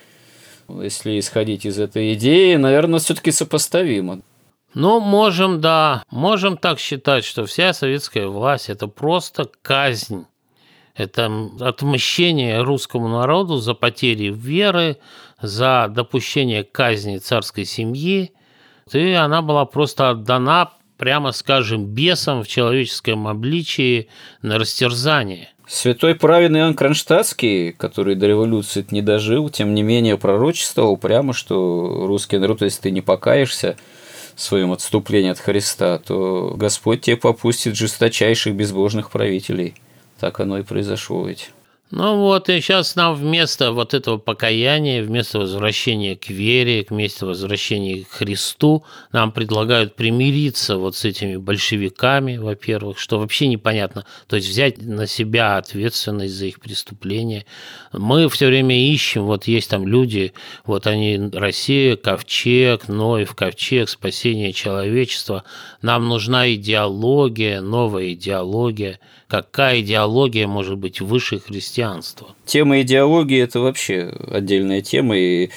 [0.69, 4.21] Если исходить из этой идеи, наверное, все-таки сопоставимо.
[4.73, 10.27] Ну, можем, да, можем так считать, что вся советская власть– это просто казнь
[11.01, 11.31] это
[11.61, 14.99] отмщение русскому народу за потери веры,
[15.41, 18.33] за допущение казни царской семьи.
[18.93, 24.09] И она была просто отдана, прямо скажем, бесам в человеческом обличии
[24.43, 25.51] на растерзание.
[25.67, 32.07] Святой праведный Иоанн Кронштадтский, который до революции не дожил, тем не менее пророчествовал прямо, что
[32.07, 33.77] русский народ, если ты не покаешься
[34.37, 39.75] своем отступлении от Христа, то Господь тебе попустит жесточайших безбожных правителей–
[40.21, 41.51] так оно и произошло ведь.
[41.93, 48.05] Ну вот, и сейчас нам вместо вот этого покаяния, вместо возвращения к вере, вместо возвращения
[48.05, 54.07] к Христу, нам предлагают примириться вот с этими большевиками, во-первых, что вообще непонятно.
[54.29, 57.45] То есть взять на себя ответственность за их преступления.
[57.93, 60.33] Мы все время ищем, вот есть там люди,
[60.65, 65.43] вот они, Россия, Ковчег, Ноев, Ковчег, спасение человечества.
[65.83, 69.01] Нам нужна идеология, новая идеология.
[69.31, 72.35] Какая идеология может быть выше христианства?
[72.47, 75.51] Тема идеологии– это вообще отдельная тема, и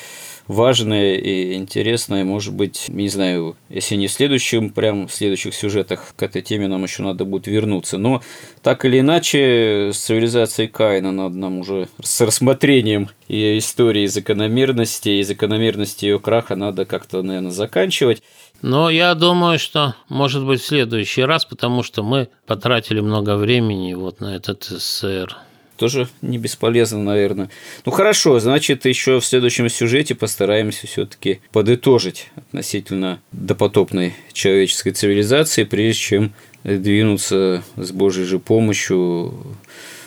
[0.53, 6.13] важная и интересная, может быть, не знаю, если не в следующем, прям в следующих сюжетах
[6.15, 7.97] к этой теме нам еще надо будет вернуться.
[7.97, 8.21] Но
[8.61, 15.23] так или иначе, с цивилизацией Каина надо нам уже с рассмотрением ее истории закономерности и
[15.23, 18.21] закономерности ее краха надо как-то, наверное, заканчивать.
[18.61, 23.93] Но я думаю, что может быть в следующий раз, потому что мы потратили много времени
[23.93, 25.35] вот на этот СССР.
[25.83, 27.49] Тоже не бесполезно, наверное.
[27.85, 35.99] Ну хорошо, значит, еще в следующем сюжете постараемся все-таки подытожить относительно допотопной человеческой цивилизации, прежде
[35.99, 39.33] чем двинуться с Божьей же помощью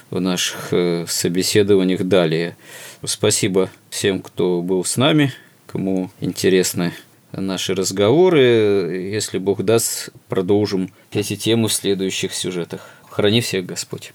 [0.09, 2.57] в наших э, собеседованиях далее.
[3.05, 5.31] Спасибо всем, кто был с нами,
[5.67, 6.95] кому интересны
[7.33, 9.11] наши разговоры.
[9.13, 12.81] Если Бог даст, продолжим эти темы в следующих сюжетах.
[13.11, 14.15] Храни всех Господь.